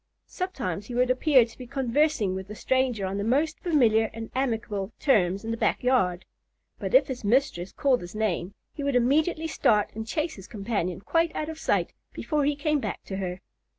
[0.25, 4.31] Sometimes he would appear to be conversing with the stranger on the most familiar and
[4.33, 6.25] amicable terms in the back yard;
[6.79, 11.01] but if his mistress called his name, he would immediately start and chase his companion
[11.01, 13.41] quite out of sight, before he came back to her.